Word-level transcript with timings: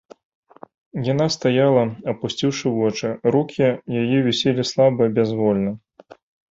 Яна 1.13 1.27
стаяла, 1.35 1.83
апусціўшы 2.13 2.67
вочы, 2.81 3.07
рукі 3.37 3.65
яе 4.01 4.17
віселі 4.33 4.69
слаба 4.75 5.01
і 5.13 5.19
бязвольна. 5.21 5.71